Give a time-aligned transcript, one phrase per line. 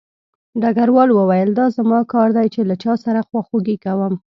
[0.61, 4.13] ډګروال وویل دا زما کار دی چې له چا سره خواخوږي کوم